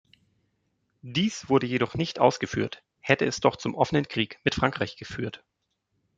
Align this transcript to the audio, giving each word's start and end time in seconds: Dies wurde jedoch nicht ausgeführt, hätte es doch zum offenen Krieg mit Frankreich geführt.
Dies 1.03 1.47
wurde 1.47 1.67
jedoch 1.67 1.93
nicht 1.93 2.17
ausgeführt, 2.17 2.81
hätte 3.01 3.27
es 3.27 3.39
doch 3.39 3.55
zum 3.55 3.75
offenen 3.75 4.07
Krieg 4.07 4.39
mit 4.43 4.55
Frankreich 4.55 4.95
geführt. 4.97 5.43